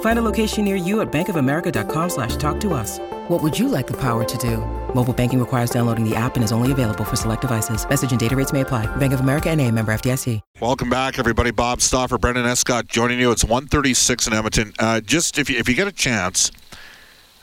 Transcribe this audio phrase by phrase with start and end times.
[0.00, 2.98] Find a location near you at bankofamerica.com slash talk to us.
[3.28, 4.56] What would you like the power to do?
[4.94, 7.86] Mobile banking requires downloading the app and is only available for select devices.
[7.88, 8.86] Message and data rates may apply.
[8.96, 10.40] Bank of America and a member FDIC.
[10.60, 11.50] Welcome back, everybody.
[11.50, 13.30] Bob Stauffer, Brendan Escott joining you.
[13.30, 14.72] It's 136 in Edmonton.
[14.78, 16.50] Uh, just if you, if you get a chance,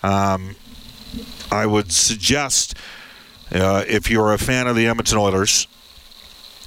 [0.01, 0.55] um,
[1.51, 2.75] I would suggest
[3.51, 5.67] uh, if you're a fan of the Edmonton Oilers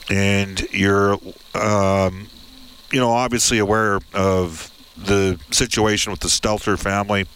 [0.08, 1.18] and you're,
[1.54, 2.28] um,
[2.92, 4.70] you know, obviously aware of
[5.04, 7.26] the situation with the Stelter family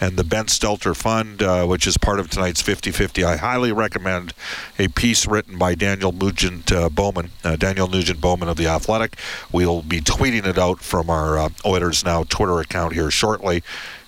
[0.00, 3.24] and the Ben Stelter Fund, uh, which is part of tonight's 50 50.
[3.24, 4.32] I highly recommend
[4.78, 9.16] a piece written by Daniel Nugent uh, Bowman, uh, Daniel Nugent Bowman of The Athletic.
[9.52, 13.62] We'll be tweeting it out from our uh, Oilers Now Twitter account here shortly,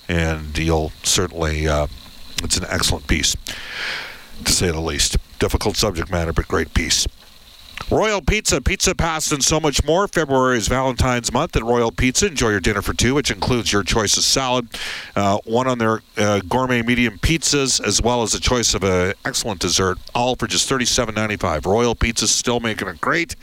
[0.08, 1.88] and you'll certainly, uh,
[2.42, 3.36] it's an excellent piece,
[4.44, 5.16] to say the least.
[5.38, 7.06] Difficult subject matter, but great piece.
[7.88, 10.06] Royal Pizza, Pizza Past, and so much more.
[10.06, 12.26] February is Valentine's month at Royal Pizza.
[12.26, 14.68] Enjoy your dinner for two, which includes your choice of salad,
[15.16, 19.14] uh, one on their uh, gourmet medium pizzas, as well as a choice of an
[19.24, 21.66] excellent dessert, all for just $37.95.
[21.66, 23.34] Royal Pizza's still making it great.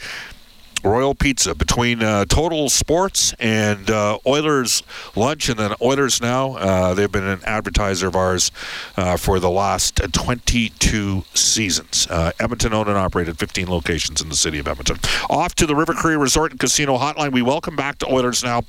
[0.83, 4.83] Royal Pizza between uh, Total Sports and uh, Oilers
[5.15, 6.55] Lunch, and then Oilers Now.
[6.55, 8.51] Uh, they've been an advertiser of ours
[8.95, 12.07] uh, for the last 22 seasons.
[12.09, 14.97] Uh, Edmonton owned and operated 15 locations in the city of Edmonton.
[15.29, 17.31] Off to the River Cree Resort and Casino Hotline.
[17.31, 18.63] We welcome back to Oilers Now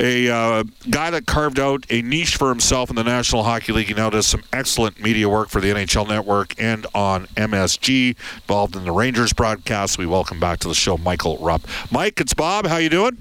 [0.00, 3.88] a uh, guy that carved out a niche for himself in the National Hockey League.
[3.88, 8.76] He now does some excellent media work for the NHL Network and on MSG, involved
[8.76, 9.98] in the Rangers broadcast.
[9.98, 11.62] We welcome back to the show Michael Rupp.
[11.90, 12.66] Mike, it's Bob.
[12.66, 13.18] How you doing?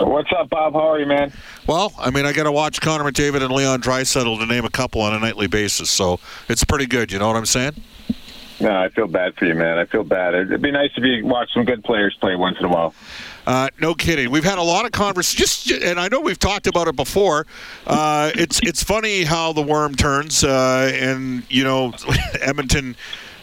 [0.00, 0.74] What's up, Bob?
[0.74, 1.32] How are you, man?
[1.66, 4.70] Well, I mean, I got to watch Connor McDavid and Leon Draisaitl to name a
[4.70, 7.10] couple on a nightly basis, so it's pretty good.
[7.10, 7.72] You know what I'm saying?
[8.60, 9.78] No, I feel bad for you, man.
[9.78, 10.34] I feel bad.
[10.34, 12.94] It'd be nice if you watch some good players play once in a while.
[13.46, 14.30] Uh, no kidding.
[14.30, 17.46] We've had a lot of conversations, and I know we've talked about it before.
[17.86, 21.94] Uh, it's it's funny how the worm turns, uh, and you know,
[22.40, 22.96] Edmonton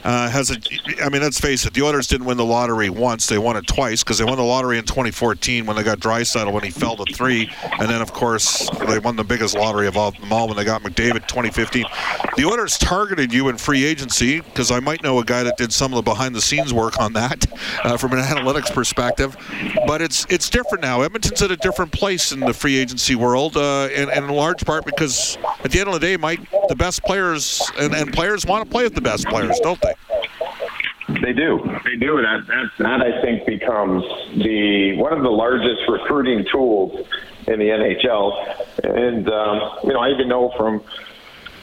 [0.03, 0.57] uh, has a.
[1.03, 1.73] I mean, let's face it.
[1.73, 4.43] The Oilers didn't win the lottery once; they won it twice because they won the
[4.43, 7.49] lottery in 2014 when they got Draisaitl when he fell to three,
[7.79, 10.63] and then of course they won the biggest lottery of all them all when they
[10.63, 11.85] got McDavid 2015.
[12.35, 15.71] The Oilers targeted you in free agency because I might know a guy that did
[15.71, 17.45] some of the behind-the-scenes work on that
[17.83, 19.37] uh, from an analytics perspective.
[19.87, 21.01] But it's it's different now.
[21.01, 24.65] Edmonton's at a different place in the free agency world, uh, and, and, in large
[24.65, 28.45] part because at the end of the day, Mike, the best players and, and players
[28.45, 29.93] want to play with the best players, don't they?
[31.21, 31.59] They do.
[31.85, 32.21] They do.
[32.21, 34.03] That, that, that I think becomes
[34.35, 37.07] the one of the largest recruiting tools
[37.47, 38.65] in the NHL.
[38.83, 40.81] And um, you know, I even know from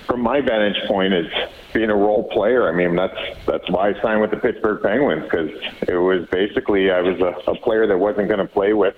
[0.06, 1.26] from my vantage point as
[1.72, 2.68] being a role player.
[2.68, 5.50] I mean, that's that's why I signed with the Pittsburgh Penguins because
[5.88, 8.96] it was basically I was a, a player that wasn't going to play with.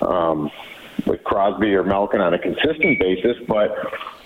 [0.00, 0.50] Um,
[1.06, 3.74] with Crosby or Malkin on a consistent basis, but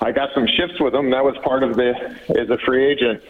[0.01, 1.11] I got some shifts with them.
[1.11, 1.95] That was part of the
[2.31, 3.23] as a free agent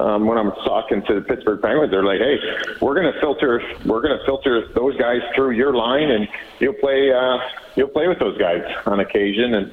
[0.00, 2.38] um, when I'm talking to the Pittsburgh Penguins, they're like, "Hey,
[2.80, 6.28] we're going to filter, we're going to filter those guys through your line, and
[6.58, 7.38] you'll play, uh,
[7.76, 9.72] you'll play with those guys on occasion." And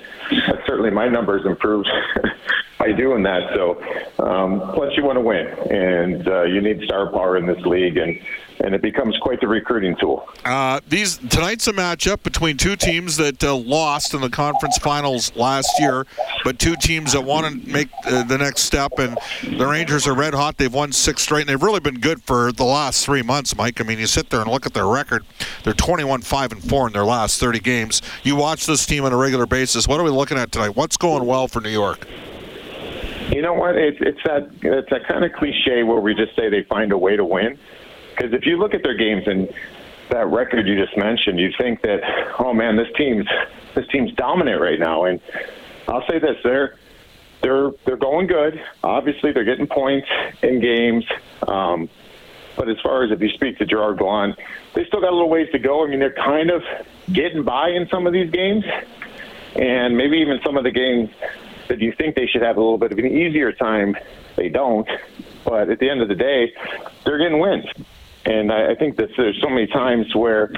[0.66, 1.90] certainly my numbers improved
[2.84, 3.53] by doing that.
[3.56, 3.82] So,
[4.24, 7.97] um, plus you want to win, and uh, you need star power in this league,
[7.97, 8.20] and
[8.59, 10.30] and it becomes quite the recruiting tool.
[10.46, 15.35] Uh, these tonight's a matchup between two teams that uh, lost in the conference finals
[15.35, 16.06] last year,
[16.44, 19.00] but two teams that want to make uh, the next step.
[19.00, 19.18] And
[19.58, 20.58] the Rangers are red hot.
[20.58, 23.56] They've won six straight, and they've really been good for the last three months.
[23.56, 25.26] Mike, I mean, you sit there and look at their record.
[25.64, 28.02] They're 21 five and four in their last 30 games.
[28.24, 29.88] You watch this team on a regular basis.
[29.88, 30.76] What are we looking at tonight?
[30.76, 32.08] What's going well for New York?
[33.34, 33.76] You know what?
[33.76, 36.97] It's it's that it's that kind of cliche where we just say they find a
[36.97, 37.58] way to win.
[38.16, 39.52] Because if you look at their games and
[40.12, 42.02] that record you just mentioned, you think that,
[42.40, 43.26] oh man, this team's
[43.74, 45.06] this team's dominant right now.
[45.06, 45.20] And
[45.88, 46.78] I'll say this: they're
[47.41, 48.62] they're they're going good.
[48.84, 50.08] Obviously, they're getting points
[50.44, 51.03] in games.
[51.47, 51.90] Um,
[52.56, 54.38] but as far as if you speak to Gerard Gallant,
[54.76, 55.84] they still got a little ways to go.
[55.84, 56.62] I mean, they're kind of
[57.12, 58.64] getting by in some of these games,
[59.56, 61.09] and maybe even some of the games
[61.68, 63.96] that you think they should have a little bit of an easier time,
[64.36, 64.88] they don't.
[65.46, 66.54] But at the end of the day,
[67.06, 67.66] they're getting wins,
[68.26, 70.54] and I, I think that there's so many times where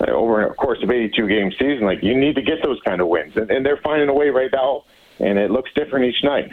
[0.00, 3.00] uh, over a course of 82 game season, like you need to get those kind
[3.00, 4.84] of wins, and, and they're finding a way right now,
[5.18, 6.52] and it looks different each night.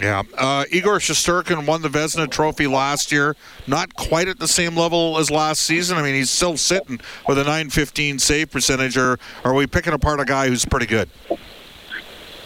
[0.00, 0.22] Yeah.
[0.36, 3.36] Uh, Igor Shesterkin won the Vezina Trophy last year.
[3.66, 5.98] Not quite at the same level as last season.
[5.98, 8.96] I mean, he's still sitting with a 915 save percentage.
[8.96, 11.08] Or are we picking apart a guy who's pretty good?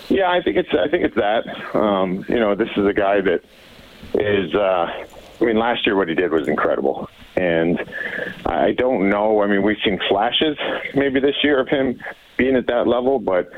[0.08, 1.74] Yeah, I think it's I think it's that.
[1.74, 3.40] Um, you know, this is a guy that
[4.14, 4.54] is.
[4.54, 5.04] Uh,
[5.40, 7.78] I mean, last year what he did was incredible, and
[8.46, 9.42] I don't know.
[9.42, 10.56] I mean, we've seen flashes
[10.94, 12.00] maybe this year of him
[12.36, 13.50] being at that level, but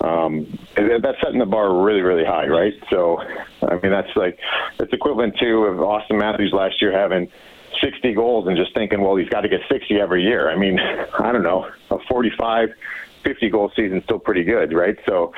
[0.00, 2.74] um, that's setting the bar really, really high, right?
[2.90, 3.20] So,
[3.62, 4.38] I mean, that's like
[4.78, 7.30] it's equivalent to of Auston Matthews last year having
[7.80, 10.50] 60 goals and just thinking, well, he's got to get 60 every year.
[10.50, 10.78] I mean,
[11.18, 12.70] I don't know, a 45,
[13.24, 14.96] 50 goal season still pretty good, right?
[15.06, 15.32] So,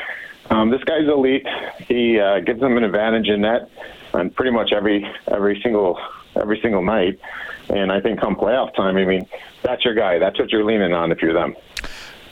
[0.51, 1.47] um, this guy's elite.
[1.87, 3.71] He uh, gives them an advantage in net
[4.15, 5.99] on pretty much every every single
[6.37, 7.19] every single night.
[7.69, 9.27] And I think come playoff time, I mean,
[9.63, 10.19] that's your guy.
[10.19, 11.55] That's what you're leaning on if you're them.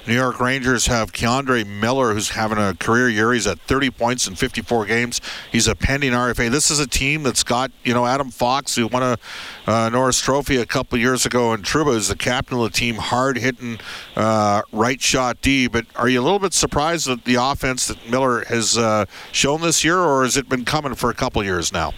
[0.07, 3.33] New York Rangers have K'Andre Miller, who's having a career year.
[3.33, 5.21] He's at 30 points in 54 games.
[5.51, 6.49] He's a pending RFA.
[6.49, 9.19] This is a team that's got, you know, Adam Fox, who won a
[9.67, 12.97] uh, Norris Trophy a couple years ago, and Trouba is the captain of the team,
[12.97, 13.81] hard hitting
[14.15, 15.67] uh, right shot D.
[15.67, 19.61] But are you a little bit surprised at the offense that Miller has uh, shown
[19.61, 21.93] this year, or has it been coming for a couple years now?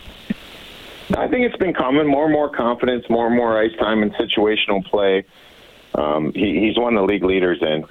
[1.16, 2.06] I think it's been coming.
[2.06, 5.24] More and more confidence, more and more ice time and situational play.
[5.94, 7.84] Um, he, he's one of the league leaders in.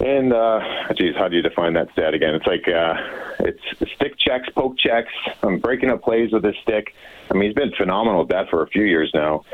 [0.00, 0.60] And uh,
[0.94, 2.34] geez, how do you define that stat again?
[2.34, 2.94] It's like uh,
[3.40, 5.12] it's stick checks, poke checks,
[5.42, 6.94] um, breaking up plays with his stick.
[7.30, 9.44] I mean, he's been phenomenal at that for a few years now,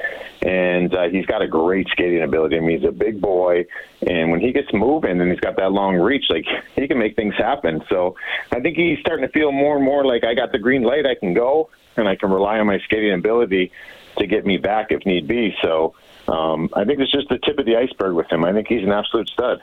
[0.43, 2.57] and uh, he's got a great skating ability.
[2.57, 3.67] I mean, he's a big boy,
[4.07, 7.17] and when he gets moving and he's got that long reach, like he can make
[7.17, 7.83] things happen.
[7.89, 8.15] So
[8.53, 11.07] I think he's starting to feel more and more like I got the green light,
[11.07, 13.73] I can go, and I can rely on my skating ability
[14.19, 15.57] to get me back if need be.
[15.61, 15.95] So
[16.29, 18.45] um, I think it's just the tip of the iceberg with him.
[18.45, 19.63] I think he's an absolute stud.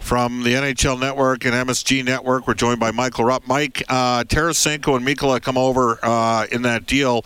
[0.00, 3.46] From the NHL Network and MSG Network, we're joined by Michael Rupp.
[3.46, 7.24] Mike, uh, Tarasenko and Mikkola come over uh, in that deal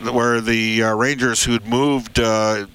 [0.00, 2.66] where the uh, Rangers, who'd moved uh,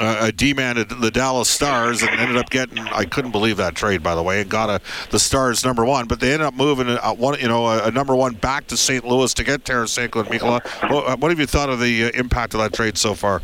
[0.00, 2.78] uh, demanded the Dallas Stars and ended up getting.
[2.78, 6.06] I couldn't believe that trade, by the way, and got a the Stars number one.
[6.06, 8.76] But they ended up moving a, one, you know, a, a number one back to
[8.76, 9.04] St.
[9.04, 10.90] Louis to get Tarasenko and Mikkola.
[10.90, 13.42] What, what, have you thought of the uh, impact of that trade so far?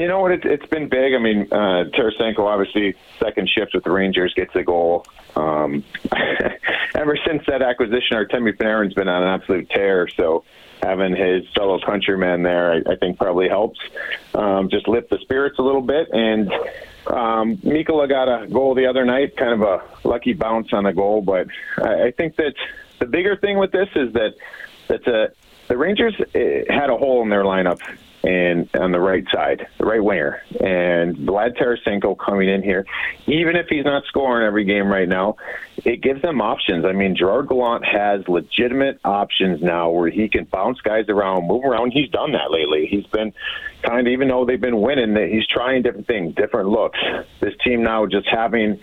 [0.00, 0.32] You know what?
[0.32, 1.12] It, it's been big.
[1.12, 5.04] I mean, uh, Tarasenko obviously second shift with the Rangers gets a goal.
[5.36, 5.84] Um,
[6.94, 10.08] ever since that acquisition, Artemi Panarin's been on an absolute tear.
[10.08, 10.44] So
[10.82, 13.78] having his fellow countryman there, I, I think probably helps
[14.32, 16.08] um, just lift the spirits a little bit.
[16.10, 16.50] And
[17.06, 20.94] um, Mikkola got a goal the other night, kind of a lucky bounce on a
[20.94, 21.20] goal.
[21.20, 22.54] But I, I think that
[23.00, 24.32] the bigger thing with this is that
[24.88, 25.34] that the
[25.68, 27.80] the Rangers eh, had a hole in their lineup
[28.22, 30.42] and on the right side, the right winger.
[30.60, 32.84] And Vlad Tarasenko coming in here,
[33.26, 35.36] even if he's not scoring every game right now,
[35.84, 36.84] it gives them options.
[36.84, 41.64] I mean, Gerard Gallant has legitimate options now where he can bounce guys around, move
[41.64, 41.92] around.
[41.92, 42.86] He's done that lately.
[42.86, 43.32] He's been
[43.82, 46.98] kind of, even though they've been winning, he's trying different things, different looks.
[47.40, 48.80] This team now just having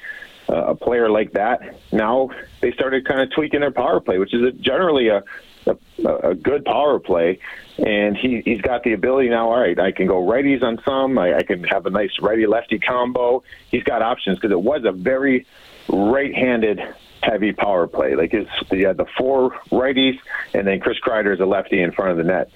[0.50, 2.29] a player like that, now
[2.62, 5.22] they started kind of tweaking their power play, which is a, generally a
[5.67, 7.39] a, a good power play,
[7.77, 9.50] and he he's got the ability now.
[9.51, 11.17] All right, I can go righties on some.
[11.17, 13.43] I, I can have a nice righty lefty combo.
[13.69, 15.45] He's got options because it was a very
[15.89, 16.81] right-handed
[17.21, 18.15] heavy power play.
[18.15, 20.17] Like his, you had the four righties,
[20.53, 22.51] and then Chris Kreider is a lefty in front of the net.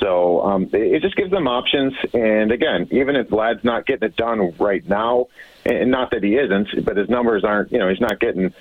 [0.00, 1.94] So um, it, just gives them options.
[2.12, 5.28] And again, even if Vlad's not getting it done right now,
[5.64, 8.52] and not that he isn't, but his numbers aren't, you know, he's not getting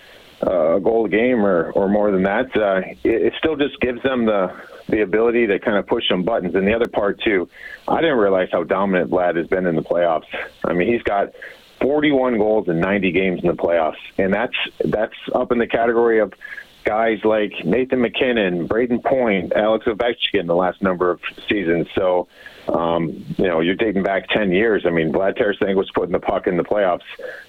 [0.41, 4.01] a goal a game or, or more than that, uh, it, it still just gives
[4.03, 4.53] them the
[4.89, 6.55] the ability to kind of push some buttons.
[6.55, 7.47] And the other part too,
[7.87, 10.25] I didn't realize how dominant Vlad has been in the playoffs.
[10.65, 11.33] I mean, he's got
[11.81, 16.19] 41 goals in 90 games in the playoffs, and that's that's up in the category
[16.19, 16.33] of
[16.83, 21.87] guys like Nathan MacKinnon, Brayden Point, Alex Ovechkin the last number of seasons.
[21.95, 22.27] So
[22.67, 24.83] um, you know, you're dating back 10 years.
[24.85, 27.01] I mean, Vlad Tarasenko was putting the puck in the playoffs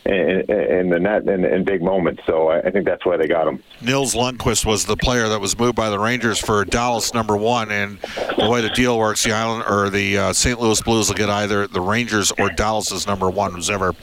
[0.04, 2.22] in, in the net in, in, big moments.
[2.26, 3.62] So I, think that's why they got him.
[3.82, 7.70] Nils Lundkvist was the player that was moved by the Rangers for Dallas number one.
[7.70, 7.98] And
[8.38, 10.60] the way the deal works, the Island or the uh, St.
[10.60, 13.94] Louis Blues will get either the Rangers or Dallas's number one, who's ever,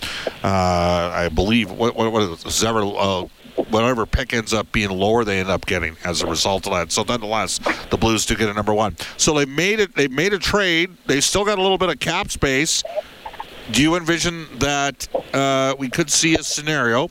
[0.43, 2.81] uh, I believe, what, what, ever.
[2.81, 3.25] Uh,
[3.69, 6.91] whatever pick ends up being lower, they end up getting as a result of that.
[6.91, 7.59] So nonetheless,
[7.89, 8.95] the Blues do get a number one.
[9.17, 9.95] So they made it.
[9.95, 10.91] They made a trade.
[11.05, 12.83] They still got a little bit of cap space.
[13.71, 17.09] Do you envision that uh, we could see a scenario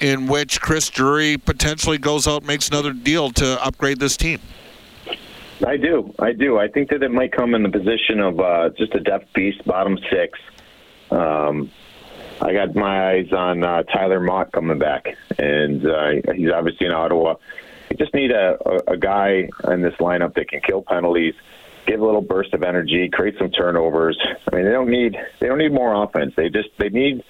[0.00, 4.40] in which Chris Drury potentially goes out and makes another deal to upgrade this team?
[5.66, 6.14] I do.
[6.18, 6.58] I do.
[6.58, 9.60] I think that it might come in the position of uh, just a depth piece,
[9.66, 10.38] bottom six.
[11.10, 11.70] Um,
[12.42, 16.92] I got my eyes on uh, Tyler Motte coming back, and uh, he's obviously in
[16.92, 17.34] Ottawa.
[17.90, 21.34] You just need a, a, a guy in this lineup that can kill penalties,
[21.86, 24.18] give a little burst of energy, create some turnovers.
[24.50, 26.34] I mean, they don't need they don't need more offense.
[26.36, 27.22] They just they need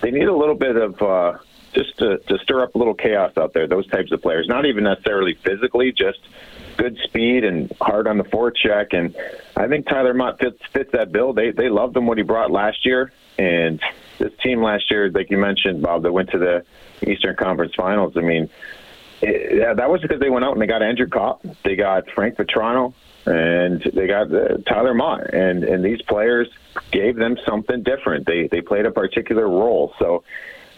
[0.00, 1.38] they need a little bit of uh,
[1.72, 3.68] just to, to stir up a little chaos out there.
[3.68, 6.18] Those types of players, not even necessarily physically, just
[6.76, 8.94] good speed and hard on the forecheck.
[8.96, 9.14] And
[9.56, 11.32] I think Tyler Motte fits fits that bill.
[11.32, 13.80] They they loved him what he brought last year, and
[14.20, 16.64] this team last year, like you mentioned, Bob, that went to the
[17.10, 18.12] Eastern Conference Finals.
[18.16, 18.48] I mean,
[19.22, 22.08] it, yeah, that was because they went out and they got Andrew Copp, they got
[22.10, 22.94] Frank Vatrano,
[23.26, 26.48] and they got uh, Tyler Motte, and and these players
[26.90, 28.26] gave them something different.
[28.26, 29.92] They they played a particular role.
[29.98, 30.22] So,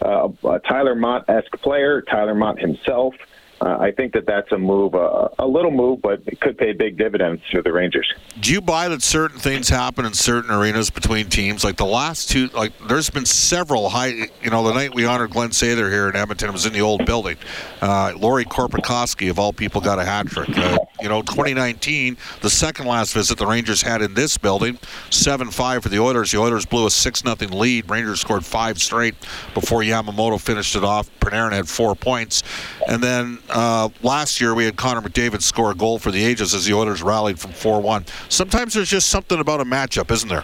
[0.01, 3.15] uh, a Tyler Motte esque player, Tyler Motte himself
[3.63, 6.73] uh, I think that that's a move, uh, a little move, but it could pay
[6.73, 8.13] big dividends for the Rangers.
[8.41, 11.63] Do you buy that certain things happen in certain arenas between teams?
[11.63, 14.27] Like the last two, like there's been several high.
[14.41, 17.05] You know, the night we honored Glenn Sather here in Edmonton, was in the old
[17.05, 17.37] building.
[17.81, 20.49] Uh, Lauri Korpikoski, of all people, got a hat trick.
[20.57, 24.77] Uh, you know, 2019, the second last visit the Rangers had in this building,
[25.09, 26.31] 7-5 for the Oilers.
[26.31, 27.89] The Oilers blew a 6-0 lead.
[27.89, 29.15] Rangers scored five straight
[29.53, 31.09] before Yamamoto finished it off.
[31.19, 32.43] Panarin had four points,
[32.87, 36.53] and then uh, last year, we had Connor McDavid score a goal for the ages
[36.53, 38.05] as the Oilers rallied from 4 1.
[38.29, 40.43] Sometimes there's just something about a matchup, isn't there?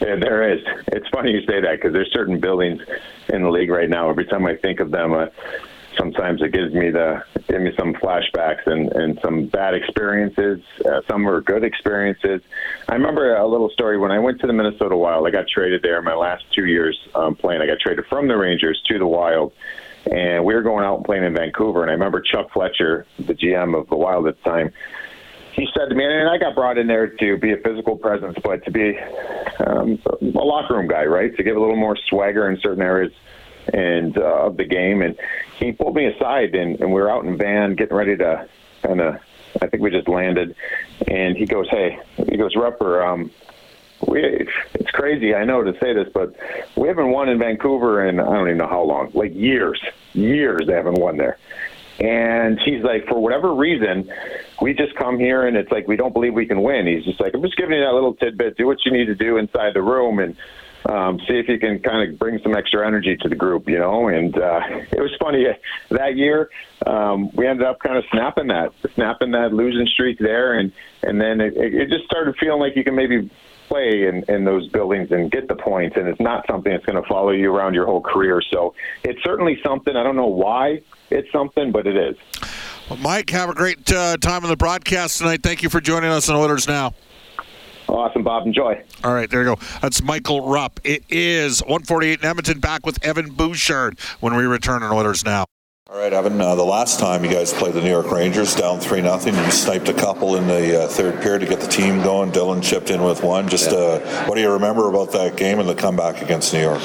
[0.00, 0.62] Yeah, there is.
[0.88, 2.80] It's funny you say that because there's certain buildings
[3.28, 4.08] in the league right now.
[4.08, 5.26] Every time I think of them, uh,
[5.96, 10.60] sometimes it gives me the give me some flashbacks and and some bad experiences.
[10.84, 12.40] Uh, some were good experiences.
[12.88, 15.26] I remember a little story when I went to the Minnesota Wild.
[15.26, 17.60] I got traded there my last two years um, playing.
[17.60, 19.52] I got traded from the Rangers to the Wild
[20.06, 21.82] and we were going out and playing in Vancouver.
[21.82, 24.72] And I remember Chuck Fletcher, the GM of the Wild at the time,
[25.52, 28.36] he said to me, and I got brought in there to be a physical presence,
[28.42, 28.98] but to be
[29.66, 31.36] um, a locker room guy, right?
[31.36, 33.12] To give a little more swagger in certain areas
[33.72, 35.02] and uh, of the game.
[35.02, 35.16] And
[35.58, 38.48] he pulled me aside, and, and we were out in van getting ready to
[38.82, 39.20] kind of.
[39.60, 40.54] I think we just landed,
[41.08, 43.32] and he goes, "Hey," he goes, "Rupper, um,
[44.06, 44.22] we
[44.74, 46.34] it's crazy i know to say this but
[46.76, 49.80] we haven't won in vancouver in i don't even know how long like years
[50.12, 51.38] years they haven't won there
[51.98, 54.10] and he's like for whatever reason
[54.62, 57.20] we just come here and it's like we don't believe we can win he's just
[57.20, 59.74] like i'm just giving you that little tidbit do what you need to do inside
[59.74, 60.36] the room and
[60.88, 63.78] um, see if you can kind of bring some extra energy to the group, you
[63.78, 64.08] know.
[64.08, 65.44] And uh, it was funny
[65.90, 66.50] that year.
[66.86, 71.20] Um, we ended up kind of snapping that, snapping that losing streak there, and and
[71.20, 73.30] then it, it just started feeling like you can maybe
[73.70, 77.00] play in, in those buildings and get the points, and it's not something that's going
[77.00, 78.42] to follow you around your whole career.
[78.52, 78.74] So
[79.04, 79.96] it's certainly something.
[79.96, 82.16] I don't know why it's something, but it is.
[82.88, 85.42] Well, Mike, have a great uh, time on the broadcast tonight.
[85.42, 86.94] Thank you for joining us on Oilers Now.
[87.88, 88.46] Awesome, Bob.
[88.46, 88.82] Enjoy.
[89.02, 89.62] All right, there you go.
[89.82, 90.80] That's Michael Rupp.
[90.84, 95.46] It is 148 in Edmonton, back with Evan Bouchard when we return on Oilers Now.
[95.92, 96.40] All right, Evan.
[96.40, 99.50] Uh, the last time you guys played the New York Rangers, down three nothing, you
[99.50, 102.30] sniped a couple in the uh, third period to get the team going.
[102.30, 103.48] Dylan chipped in with one.
[103.48, 106.80] Just uh, what do you remember about that game and the comeback against New York?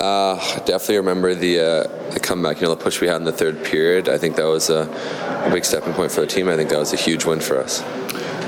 [0.00, 2.62] Uh, definitely remember the uh, the comeback.
[2.62, 4.08] You know, the push we had in the third period.
[4.08, 4.88] I think that was a,
[5.46, 6.48] a big stepping point for the team.
[6.48, 7.82] I think that was a huge win for us.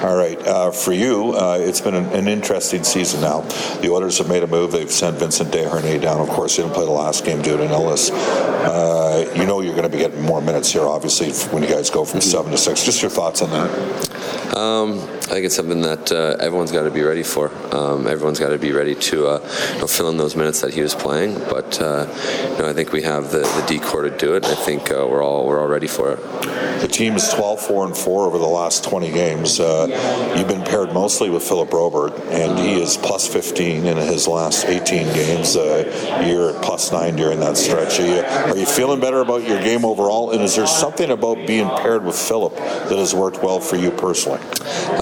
[0.02, 0.38] All right.
[0.46, 3.40] Uh, for you, uh, it's been an, an, interesting season now.
[3.80, 4.70] The Oilers have made a move.
[4.70, 6.20] They've sent Vincent Desharnais down.
[6.20, 8.10] Of course, he didn't play the last game due to an illness.
[8.12, 11.90] Uh, you know you're going to be getting more minutes here, obviously, when you guys
[11.90, 12.30] go from mm-hmm.
[12.30, 12.84] seven to six.
[12.84, 14.56] Just your thoughts on that?
[14.56, 17.52] Um, I think it's something that uh, everyone's got to be ready for.
[17.76, 19.40] Um, everyone's got to be ready to uh,
[19.74, 21.34] you know, fill in those minutes that he was playing.
[21.50, 22.06] But uh,
[22.52, 24.46] you know, I think we have the, the D corps to do it.
[24.46, 26.58] I think we're all we're all ready for it.
[26.80, 29.58] The team is 12 4 and 4 over the last 20 games.
[29.58, 34.28] Uh, you've been paired mostly with Philip Broberg, and he is plus 15 in his
[34.28, 35.56] last 18 games.
[35.56, 37.98] Uh, you're at plus 9 during that stretch.
[37.98, 40.30] Are you, are you feeling better about your game overall?
[40.30, 43.90] And is there something about being paired with Philip that has worked well for you
[43.90, 44.40] personally?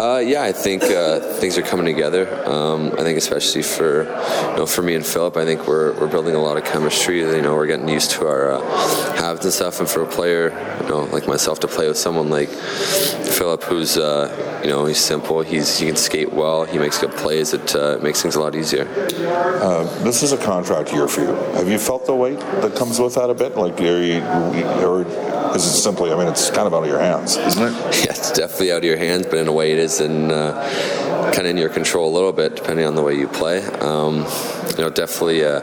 [0.01, 2.25] Uh, Uh, yeah, I think uh, things are coming together.
[2.49, 6.07] Um, I think especially for you know for me and Philip, I think we're, we're
[6.07, 7.19] building a lot of chemistry.
[7.19, 8.63] You know, we're getting used to our uh,
[9.17, 9.79] halves and stuff.
[9.79, 10.49] And for a player,
[10.81, 15.01] you know, like myself, to play with someone like Philip, who's uh, you know he's
[15.01, 17.53] simple, he's he can skate well, he makes good plays.
[17.53, 18.89] It uh, makes things a lot easier.
[18.89, 21.35] Uh, this is a contract year for you.
[21.59, 23.59] Have you felt the weight that comes with that a bit?
[23.59, 24.23] Like, are you,
[24.83, 25.03] or
[25.55, 26.13] is it simply?
[26.13, 27.73] I mean, it's kind of out of your hands, isn't it?
[28.07, 31.33] Yeah, it's definitely out of your hands, but in a way, it is in uh,
[31.35, 33.63] kind of in your control a little bit, depending on the way you play.
[33.65, 34.25] Um,
[34.71, 35.61] you know, definitely uh,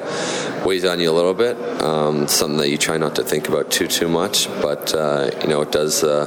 [0.66, 1.58] weighs on you a little bit.
[1.82, 5.48] Um, something that you try not to think about too too much, but uh, you
[5.48, 6.26] know, it does uh,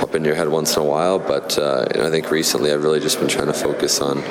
[0.00, 1.18] pop into your head once in a while.
[1.18, 4.22] But uh, you know, I think recently I've really just been trying to focus on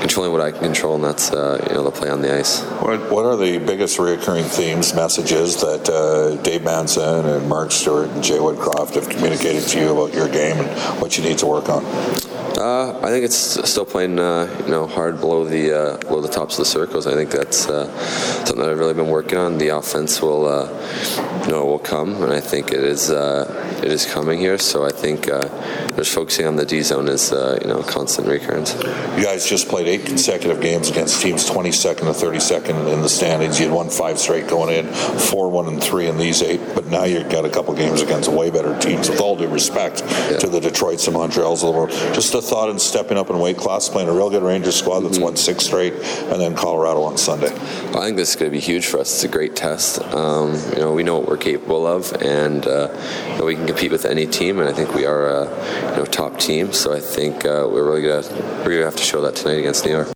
[0.00, 2.62] controlling what I can control, and that's uh, you know the play on the ice.
[2.80, 8.10] What, what are the biggest reoccurring themes, messages that uh, Dave Manson and Mark Stuart
[8.10, 11.46] and Jay Woodcroft have communicated to you about your game and what you need to
[11.46, 11.84] work on?
[12.56, 13.36] Uh, I think it's
[13.68, 17.06] still playing, uh, you know, hard below the uh, below the tops of the circles.
[17.06, 17.86] I think that's uh,
[18.44, 19.58] something that I've really been working on.
[19.58, 23.90] The offense will, uh, you know, will come, and I think it is uh, it
[23.90, 24.58] is coming here.
[24.58, 25.26] So I think
[25.96, 28.74] just focusing on the D zone is, you know, constant recurrence.
[29.16, 33.60] You guys just played eight consecutive games against teams 22nd to 32nd in the standings.
[33.60, 36.60] You had won five straight going in, four, one, and three in these eight.
[36.74, 39.08] But now you've got a couple games against way better teams.
[39.10, 40.38] With all due respect Yeah.
[40.38, 43.38] to the Detroits and Montreals of the world, just a thought in stepping up in
[43.38, 47.02] weight class, playing a real good Rangers squad that's won six straight, and then Colorado
[47.02, 47.52] on Sunday.
[47.54, 49.14] I think this is going to be huge for us.
[49.14, 50.02] It's a great test.
[50.02, 52.88] Um, you know, we know what we're capable of, and uh,
[53.30, 54.60] you know, we can compete with any team.
[54.60, 56.72] And I think we are a you know top team.
[56.72, 58.28] So I think uh, we're really gonna
[58.64, 60.13] we're gonna have to show that tonight against New York.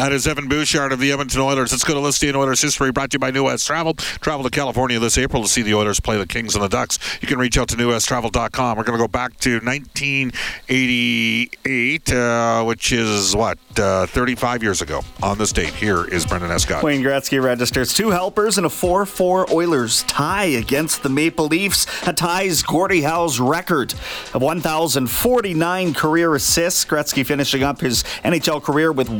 [0.00, 1.72] That is Evan Bouchard of the Edmonton Oilers.
[1.72, 3.92] Let's go to Listy and Oilers history brought to you by New West Travel.
[3.92, 6.98] Travel to California this April to see the Oilers play the Kings and the Ducks.
[7.20, 8.78] You can reach out to newwesttravel.com.
[8.78, 15.02] We're going to go back to 1988, uh, which is what, uh, 35 years ago
[15.22, 15.74] on this date.
[15.74, 16.82] Here is Brendan Escott.
[16.82, 21.86] Wayne Gretzky registers two helpers and a 4 4 Oilers tie against the Maple Leafs.
[22.08, 23.92] A ties Gordie Howe's record
[24.32, 26.86] of 1,049 career assists.
[26.86, 29.10] Gretzky finishing up his NHL career with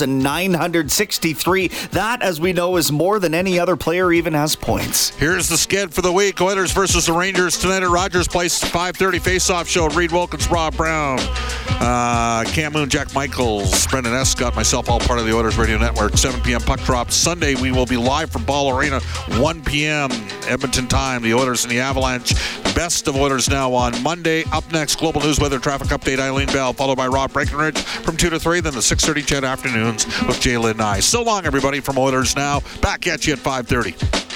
[0.00, 1.68] 1,963.
[1.92, 5.10] That, as we know, is more than any other player even has points.
[5.10, 6.40] Here's the skid for the week.
[6.40, 9.88] Oilers versus the Rangers tonight at Rogers Place, 5:30 face-off show.
[9.88, 11.18] Reid Wilkins, Rob Brown,
[11.80, 16.16] uh, Cam Moon, Jack Michaels, Brendan Escott, myself, all part of the Oilers Radio Network.
[16.16, 16.60] 7 p.m.
[16.60, 17.54] puck drop Sunday.
[17.54, 19.00] We will be live from Ball Arena,
[19.38, 20.10] 1 p.m.
[20.46, 21.22] Edmonton time.
[21.22, 22.34] The Oilers and the Avalanche.
[22.82, 24.42] Best of Oilers now on Monday.
[24.50, 26.18] Up next, global news weather traffic update.
[26.18, 28.58] Eileen Bell, followed by Rob Breckenridge from 2 to 3.
[28.58, 30.98] Then the 6:30 CHED afternoons with Jay and I.
[30.98, 32.60] So long, everybody, from Oilers now.
[32.80, 34.31] Back at you at 5:30.